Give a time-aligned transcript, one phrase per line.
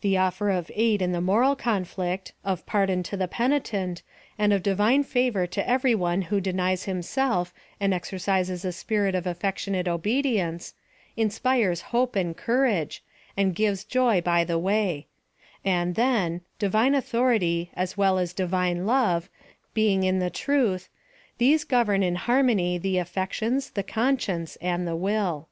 [0.00, 4.02] The offer of aid in the moral conflict, of pardon to the penitent,
[4.36, 9.28] and of divine favor to every one who denies himself and exercises a spirit of
[9.28, 10.74] affectionate obedience,
[11.16, 13.04] inspires hope and courage,
[13.36, 15.06] and gives ipy by the way;
[15.64, 19.30] and, then, Divine Authority, as 18 284 PHILOSOPHY OF THB well as Divine Love,
[19.72, 20.88] being in the Truth,
[21.38, 25.46] these gov ern in harmony the affections^ the conscience^ and the will.